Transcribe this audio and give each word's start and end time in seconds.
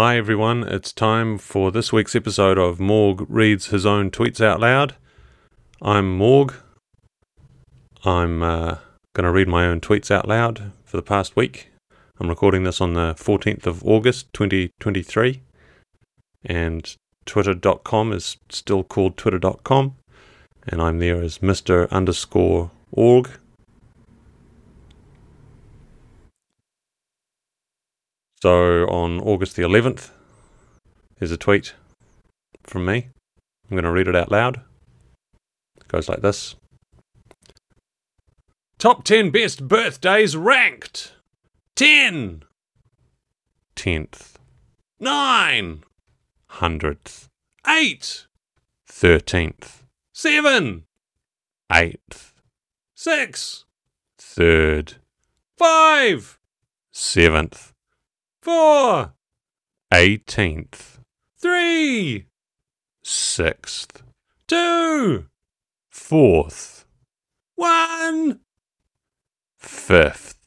Hi 0.00 0.16
everyone, 0.16 0.62
it's 0.62 0.92
time 0.92 1.38
for 1.38 1.72
this 1.72 1.92
week's 1.92 2.14
episode 2.14 2.56
of 2.56 2.78
Morg 2.78 3.26
reads 3.28 3.66
his 3.66 3.84
own 3.84 4.12
tweets 4.12 4.40
out 4.40 4.60
loud. 4.60 4.94
I'm 5.82 6.16
Morg. 6.16 6.54
I'm 8.04 8.40
uh, 8.40 8.76
going 9.14 9.24
to 9.24 9.32
read 9.32 9.48
my 9.48 9.66
own 9.66 9.80
tweets 9.80 10.12
out 10.12 10.28
loud 10.28 10.70
for 10.84 10.96
the 10.96 11.02
past 11.02 11.34
week. 11.34 11.70
I'm 12.20 12.28
recording 12.28 12.62
this 12.62 12.80
on 12.80 12.94
the 12.94 13.14
14th 13.14 13.66
of 13.66 13.84
August 13.84 14.32
2023, 14.34 15.42
and 16.44 16.94
twitter.com 17.26 18.12
is 18.12 18.36
still 18.50 18.84
called 18.84 19.16
twitter.com, 19.16 19.96
and 20.68 20.80
I'm 20.80 21.00
there 21.00 21.20
as 21.20 21.38
Mr. 21.38 21.90
underscore 21.90 22.70
orgue. 22.96 23.30
So 28.40 28.86
on 28.86 29.20
August 29.20 29.56
the 29.56 29.62
11th, 29.62 30.10
there's 31.18 31.32
a 31.32 31.36
tweet 31.36 31.74
from 32.62 32.84
me. 32.84 33.08
I'm 33.64 33.76
going 33.76 33.82
to 33.82 33.90
read 33.90 34.06
it 34.06 34.14
out 34.14 34.30
loud. 34.30 34.60
It 35.76 35.88
goes 35.88 36.08
like 36.08 36.22
this. 36.22 36.54
Top 38.78 39.02
10 39.02 39.30
best 39.30 39.66
birthdays 39.66 40.36
ranked. 40.36 41.14
10, 41.74 42.44
10th, 43.74 44.34
9, 45.00 45.82
100th, 46.50 47.26
8, 47.66 48.26
13th, 48.88 49.82
7, 50.12 50.84
8th, 51.72 52.32
6, 52.94 53.64
3rd, 54.20 54.94
5, 55.56 56.38
7th, 56.92 57.72
four, 58.48 59.12
eighteenth, 59.92 61.00
three, 61.38 62.24
sixth, 63.04 64.02
two, 64.46 65.26
fourth, 65.90 66.86
one, 67.56 68.40
fifth. 69.58 70.38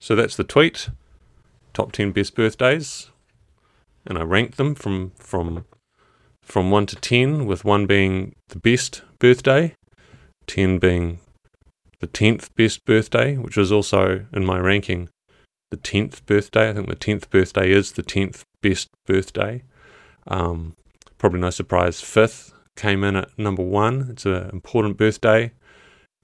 So 0.00 0.16
that's 0.16 0.34
the 0.34 0.42
tweet. 0.42 0.88
Top 1.72 1.92
ten 1.92 2.10
best 2.10 2.34
birthdays, 2.34 3.12
and 4.04 4.18
I 4.18 4.22
ranked 4.22 4.56
them 4.56 4.74
from 4.74 5.12
from 5.14 5.64
from 6.42 6.72
one 6.72 6.86
to 6.86 6.96
ten, 6.96 7.46
with 7.46 7.64
one 7.64 7.86
being 7.86 8.34
the 8.48 8.58
best 8.58 9.02
birthday, 9.20 9.76
ten 10.48 10.80
being 10.80 11.20
the 12.00 12.08
10th 12.08 12.54
best 12.54 12.84
birthday, 12.84 13.36
which 13.36 13.56
was 13.56 13.70
also 13.70 14.26
in 14.32 14.44
my 14.44 14.58
ranking 14.58 15.08
the 15.70 15.76
10th 15.76 16.26
birthday. 16.26 16.70
I 16.70 16.74
think 16.74 16.88
the 16.88 16.96
10th 16.96 17.30
birthday 17.30 17.70
is 17.70 17.92
the 17.92 18.02
10th 18.02 18.42
best 18.62 18.88
birthday. 19.06 19.62
Um, 20.26 20.74
probably 21.18 21.40
no 21.40 21.50
surprise, 21.50 22.00
5th 22.00 22.52
came 22.76 23.04
in 23.04 23.16
at 23.16 23.38
number 23.38 23.62
one. 23.62 24.08
It's 24.10 24.26
an 24.26 24.50
important 24.50 24.96
birthday, 24.96 25.52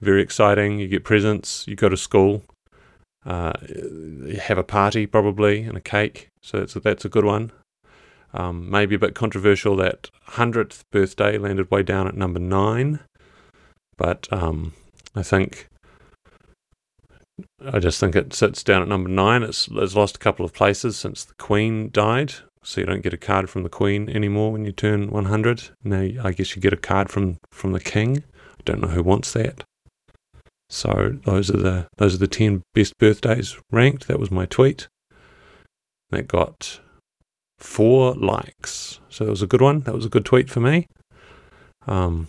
very 0.01 0.21
exciting. 0.21 0.79
You 0.79 0.87
get 0.87 1.03
presents, 1.03 1.67
you 1.67 1.75
go 1.75 1.89
to 1.89 1.97
school, 1.97 2.43
uh, 3.25 3.53
you 3.67 4.39
have 4.41 4.57
a 4.57 4.63
party 4.63 5.05
probably 5.05 5.63
and 5.63 5.77
a 5.77 5.81
cake. 5.81 6.29
So 6.41 6.59
that's 6.59 6.75
a, 6.75 6.79
that's 6.79 7.05
a 7.05 7.09
good 7.09 7.25
one. 7.25 7.51
Um, 8.33 8.69
maybe 8.69 8.95
a 8.95 8.99
bit 8.99 9.15
controversial 9.15 9.75
that 9.77 10.09
100th 10.31 10.81
birthday 10.91 11.37
landed 11.37 11.71
way 11.71 11.83
down 11.83 12.07
at 12.07 12.15
number 12.15 12.39
nine. 12.39 12.99
But 13.97 14.27
um, 14.31 14.73
I 15.17 15.23
think 15.23 15.67
I 17.65 17.79
just 17.79 17.99
think 17.99 18.15
it 18.15 18.33
sits 18.33 18.63
down 18.63 18.83
at 18.83 18.87
number 18.87 19.09
nine. 19.09 19.41
It's, 19.41 19.67
it's 19.71 19.95
lost 19.95 20.15
a 20.15 20.19
couple 20.19 20.45
of 20.45 20.53
places 20.53 20.95
since 20.95 21.23
the 21.23 21.33
Queen 21.35 21.89
died, 21.91 22.35
so 22.63 22.81
you 22.81 22.87
don't 22.87 23.01
get 23.01 23.13
a 23.13 23.17
card 23.17 23.49
from 23.49 23.63
the 23.63 23.69
Queen 23.69 24.09
anymore 24.09 24.51
when 24.51 24.63
you 24.63 24.71
turn 24.71 25.09
100. 25.09 25.69
Now 25.83 26.07
I 26.23 26.31
guess 26.31 26.55
you 26.55 26.61
get 26.61 26.73
a 26.73 26.77
card 26.77 27.09
from 27.09 27.37
from 27.51 27.71
the 27.71 27.79
King. 27.79 28.23
I 28.59 28.61
don't 28.63 28.79
know 28.79 28.89
who 28.89 29.01
wants 29.01 29.33
that. 29.33 29.63
So 30.69 31.17
those 31.25 31.49
are 31.49 31.57
the 31.57 31.87
those 31.97 32.13
are 32.13 32.19
the 32.19 32.27
ten 32.27 32.61
best 32.75 32.95
birthdays 32.99 33.57
ranked. 33.71 34.07
That 34.07 34.19
was 34.19 34.29
my 34.29 34.45
tweet. 34.45 34.87
That 36.11 36.27
got 36.27 36.79
four 37.57 38.13
likes, 38.13 38.99
so 39.09 39.25
it 39.25 39.29
was 39.31 39.41
a 39.41 39.47
good 39.47 39.61
one. 39.61 39.79
That 39.81 39.95
was 39.95 40.05
a 40.05 40.09
good 40.09 40.25
tweet 40.25 40.49
for 40.49 40.59
me. 40.59 40.85
Um, 41.87 42.27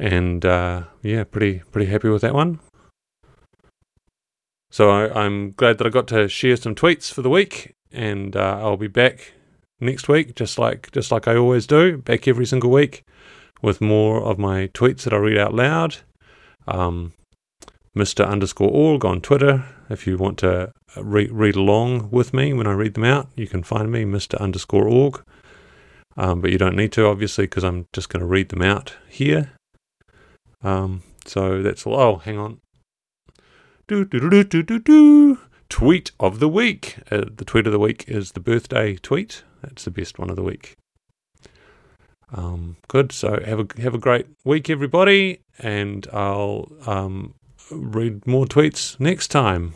and 0.00 0.44
uh, 0.44 0.84
yeah, 1.02 1.24
pretty 1.24 1.62
pretty 1.70 1.90
happy 1.90 2.08
with 2.08 2.22
that 2.22 2.34
one. 2.34 2.58
So 4.70 4.90
I, 4.90 5.24
am 5.26 5.50
glad 5.50 5.78
that 5.78 5.86
I 5.86 5.90
got 5.90 6.08
to 6.08 6.28
share 6.28 6.56
some 6.56 6.74
tweets 6.74 7.12
for 7.12 7.22
the 7.22 7.30
week, 7.30 7.74
and 7.92 8.34
uh, 8.36 8.58
I'll 8.60 8.76
be 8.76 8.88
back 8.88 9.32
next 9.80 10.08
week, 10.08 10.34
just 10.34 10.58
like 10.58 10.90
just 10.92 11.12
like 11.12 11.28
I 11.28 11.36
always 11.36 11.66
do, 11.66 11.98
back 11.98 12.26
every 12.26 12.46
single 12.46 12.70
week 12.70 13.04
with 13.62 13.80
more 13.80 14.22
of 14.22 14.38
my 14.38 14.68
tweets 14.68 15.02
that 15.02 15.12
I 15.12 15.18
read 15.18 15.38
out 15.38 15.54
loud. 15.54 15.96
Um, 16.66 17.12
Mr. 17.96 18.26
underscore 18.26 18.70
orgue 18.70 19.04
on 19.04 19.20
Twitter. 19.20 19.64
If 19.90 20.06
you 20.06 20.16
want 20.16 20.38
to 20.38 20.72
uh, 20.96 21.02
re- 21.02 21.28
read 21.30 21.56
along 21.56 22.10
with 22.10 22.32
me 22.32 22.52
when 22.52 22.66
I 22.66 22.72
read 22.72 22.94
them 22.94 23.04
out, 23.04 23.28
you 23.34 23.48
can 23.48 23.64
find 23.64 23.90
me, 23.90 24.04
Mr. 24.04 24.38
underscore 24.38 24.84
orgue. 24.84 25.22
Um, 26.16 26.40
but 26.40 26.52
you 26.52 26.58
don't 26.58 26.76
need 26.76 26.92
to, 26.92 27.06
obviously, 27.06 27.44
because 27.44 27.64
I'm 27.64 27.86
just 27.92 28.08
going 28.08 28.20
to 28.20 28.26
read 28.26 28.50
them 28.50 28.62
out 28.62 28.94
here. 29.08 29.52
Um, 30.62 31.02
so 31.24 31.62
that's 31.62 31.86
all. 31.86 31.98
Oh, 31.98 32.16
hang 32.16 32.38
on. 32.38 32.60
Do, 33.88 34.04
do, 34.04 34.30
do, 34.30 34.44
do, 34.44 34.62
do, 34.62 34.78
do. 34.78 35.38
Tweet 35.68 36.12
of 36.18 36.40
the 36.40 36.48
week. 36.48 36.98
Uh, 37.10 37.24
the 37.34 37.44
tweet 37.44 37.66
of 37.66 37.72
the 37.72 37.78
week 37.78 38.04
is 38.08 38.32
the 38.32 38.40
birthday 38.40 38.96
tweet. 38.96 39.44
That's 39.62 39.84
the 39.84 39.90
best 39.90 40.18
one 40.18 40.30
of 40.30 40.36
the 40.36 40.42
week. 40.42 40.76
Um, 42.32 42.76
good. 42.88 43.12
So 43.12 43.40
have 43.44 43.60
a 43.60 43.82
have 43.82 43.94
a 43.94 43.98
great 43.98 44.26
week, 44.44 44.70
everybody, 44.70 45.40
and 45.58 46.06
I'll 46.12 46.70
um, 46.86 47.34
read 47.70 48.26
more 48.26 48.46
tweets 48.46 48.98
next 49.00 49.28
time. 49.28 49.74